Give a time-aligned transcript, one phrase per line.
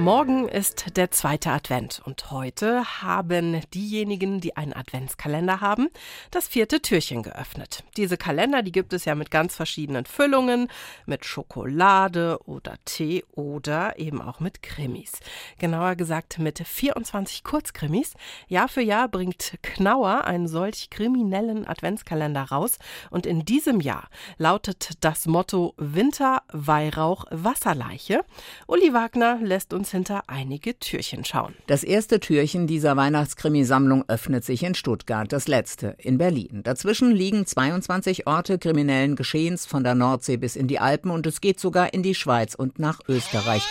[0.00, 5.90] Morgen ist der zweite Advent und heute haben diejenigen, die einen Adventskalender haben,
[6.30, 7.84] das vierte Türchen geöffnet.
[7.98, 10.68] Diese Kalender, die gibt es ja mit ganz verschiedenen Füllungen,
[11.04, 15.20] mit Schokolade oder Tee oder eben auch mit Krimis.
[15.58, 18.14] Genauer gesagt mit 24 Kurzkrimis.
[18.48, 22.78] Jahr für Jahr bringt Knauer einen solch kriminellen Adventskalender raus
[23.10, 28.24] und in diesem Jahr lautet das Motto Winter, Weihrauch, Wasserleiche.
[28.66, 31.54] Uli Wagner lässt uns hinter einige Türchen schauen.
[31.66, 36.62] Das erste Türchen dieser Weihnachtskrimisammlung öffnet sich in Stuttgart, das letzte in Berlin.
[36.62, 41.40] Dazwischen liegen 22 Orte kriminellen Geschehens von der Nordsee bis in die Alpen und es
[41.40, 43.62] geht sogar in die Schweiz und nach Österreich.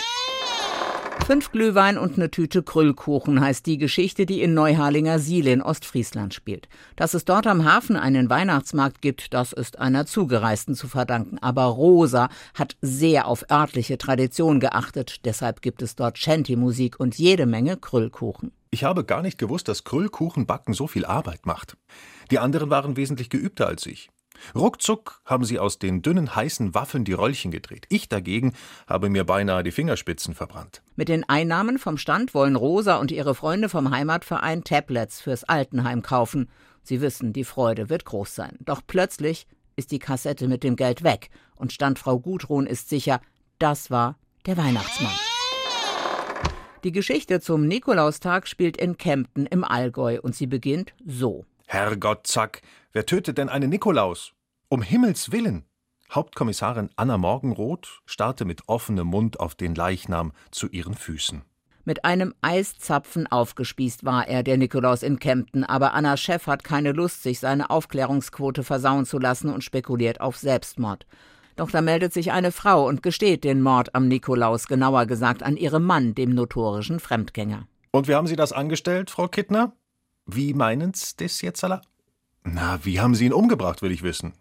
[1.26, 6.34] Fünf Glühwein und eine Tüte Krüllkuchen heißt die Geschichte, die in Neuharlinger Siele in Ostfriesland
[6.34, 6.68] spielt.
[6.96, 11.38] Dass es dort am Hafen einen Weihnachtsmarkt gibt, das ist einer Zugereisten zu verdanken.
[11.38, 15.24] Aber Rosa hat sehr auf örtliche Tradition geachtet.
[15.24, 18.52] Deshalb gibt es dort Shanty-Musik und jede Menge Krüllkuchen.
[18.72, 21.76] Ich habe gar nicht gewusst, dass Krüllkuchenbacken so viel Arbeit macht.
[22.30, 24.10] Die anderen waren wesentlich geübter als ich.
[24.54, 27.86] Ruckzuck haben sie aus den dünnen heißen Waffeln die Röllchen gedreht.
[27.88, 28.54] Ich dagegen
[28.86, 30.82] habe mir beinahe die Fingerspitzen verbrannt.
[30.96, 36.02] Mit den Einnahmen vom Stand wollen Rosa und ihre Freunde vom Heimatverein Tablets fürs Altenheim
[36.02, 36.48] kaufen.
[36.82, 38.56] Sie wissen, die Freude wird groß sein.
[38.60, 39.46] Doch plötzlich
[39.76, 43.20] ist die Kassette mit dem Geld weg und Standfrau Gudrun ist sicher,
[43.58, 45.12] das war der Weihnachtsmann.
[46.82, 51.44] Die Geschichte zum Nikolaustag spielt in Kempten im Allgäu und sie beginnt so.
[51.66, 54.32] Herrgott, Zack, wer tötet denn einen Nikolaus?
[54.68, 55.64] Um Himmels willen!
[56.10, 61.42] Hauptkommissarin Anna Morgenroth starrte mit offenem Mund auf den Leichnam zu ihren Füßen.
[61.84, 66.92] Mit einem Eiszapfen aufgespießt war er, der Nikolaus in Kempten, aber Anna Chef hat keine
[66.92, 71.06] Lust, sich seine Aufklärungsquote versauen zu lassen und spekuliert auf Selbstmord.
[71.56, 75.56] Doch da meldet sich eine Frau und gesteht den Mord am Nikolaus, genauer gesagt an
[75.56, 77.66] ihrem Mann, dem notorischen Fremdgänger.
[77.92, 79.72] Und wie haben Sie das angestellt, Frau Kittner?
[80.26, 81.82] Wie meinen's das jetzt alla?
[82.44, 84.32] Na, wie haben Sie ihn umgebracht, will ich wissen.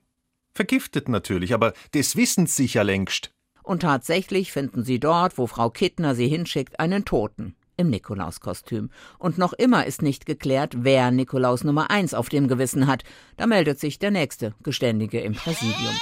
[0.54, 3.32] Vergiftet natürlich, aber des Wissens sicher längst.
[3.64, 8.90] Und tatsächlich finden sie dort, wo Frau Kittner sie hinschickt, einen Toten im Nikolauskostüm.
[9.18, 13.04] Und noch immer ist nicht geklärt, wer Nikolaus Nummer eins auf dem Gewissen hat.
[13.38, 15.96] Da meldet sich der nächste Geständige im Präsidium.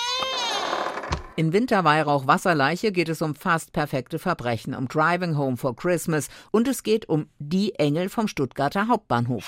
[1.36, 6.68] In Winterweihrauch Wasserleiche geht es um fast perfekte Verbrechen, um Driving Home for Christmas und
[6.68, 9.48] es geht um die Engel vom Stuttgarter Hauptbahnhof.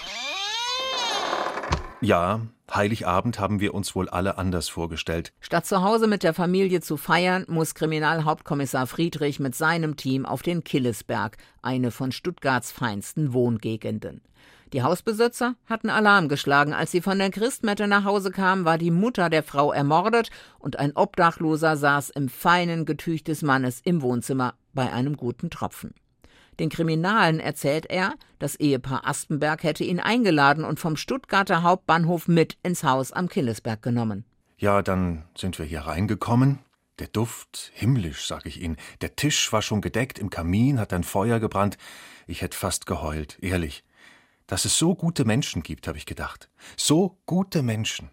[2.01, 2.41] Ja,
[2.73, 5.33] Heiligabend haben wir uns wohl alle anders vorgestellt.
[5.41, 10.41] Statt zu Hause mit der Familie zu feiern, muss Kriminalhauptkommissar Friedrich mit seinem Team auf
[10.41, 14.21] den Killesberg, eine von Stuttgarts feinsten Wohngegenden.
[14.71, 16.73] Die Hausbesitzer hatten Alarm geschlagen.
[16.73, 20.29] Als sie von der Christmette nach Hause kamen, war die Mutter der Frau ermordet
[20.59, 25.95] und ein Obdachloser saß im feinen Getüch des Mannes im Wohnzimmer bei einem guten Tropfen.
[26.59, 32.57] Den Kriminalen erzählt er, das Ehepaar Aspenberg hätte ihn eingeladen und vom Stuttgarter Hauptbahnhof mit
[32.63, 34.25] ins Haus am Killesberg genommen.
[34.57, 36.59] Ja, dann sind wir hier reingekommen.
[36.99, 38.75] Der Duft, himmlisch, sag ich Ihnen.
[38.99, 41.77] Der Tisch war schon gedeckt, im Kamin hat ein Feuer gebrannt.
[42.27, 43.85] Ich hätte fast geheult, ehrlich.
[44.47, 46.49] Dass es so gute Menschen gibt, habe ich gedacht.
[46.75, 48.09] So gute Menschen.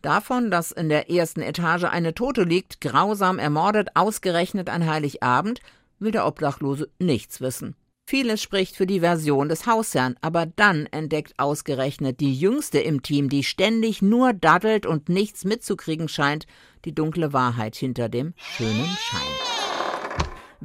[0.00, 5.60] Davon, dass in der ersten Etage eine Tote liegt, grausam ermordet, ausgerechnet an Heiligabend,
[5.98, 7.76] will der Obdachlose nichts wissen.
[8.06, 13.30] Vieles spricht für die Version des Hausherrn, aber dann entdeckt ausgerechnet die Jüngste im Team,
[13.30, 16.46] die ständig nur daddelt und nichts mitzukriegen scheint,
[16.84, 19.53] die dunkle Wahrheit hinter dem schönen Schein.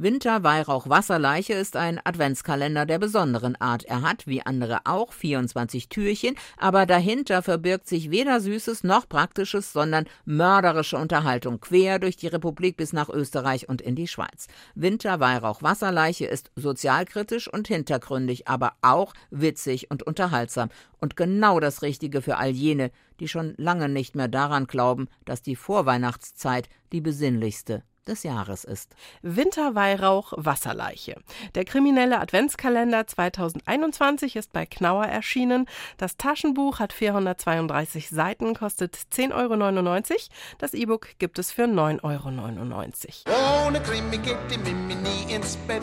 [0.02, 3.84] Winter Weihrauch Wasserleiche ist ein Adventskalender der besonderen Art.
[3.84, 9.74] Er hat, wie andere auch, 24 Türchen, aber dahinter verbirgt sich weder Süßes noch Praktisches,
[9.74, 14.46] sondern mörderische Unterhaltung quer durch die Republik bis nach Österreich und in die Schweiz.
[14.74, 21.82] Winter Weihrauch Wasserleiche ist sozialkritisch und hintergründig, aber auch witzig und unterhaltsam und genau das
[21.82, 22.90] Richtige für all jene,
[23.20, 28.94] die schon lange nicht mehr daran glauben, dass die Vorweihnachtszeit die besinnlichste des Jahres ist.
[29.22, 31.16] Winterweihrauch Wasserleiche.
[31.54, 35.66] Der kriminelle Adventskalender 2021 ist bei Knauer erschienen.
[35.96, 40.18] Das Taschenbuch hat 432 Seiten, kostet 10,99 Euro.
[40.58, 43.66] Das E-Book gibt es für 9,99 Euro.
[43.66, 45.82] Ohne Krimi geht die Mimi nie ins Bett.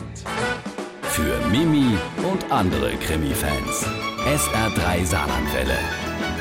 [1.02, 1.96] Für Mimi
[2.30, 3.86] und andere Krimi-Fans.
[4.26, 5.78] SR3 Saarlandwelle.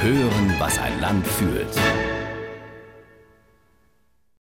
[0.02, 1.74] Hören, was ein Land fühlt.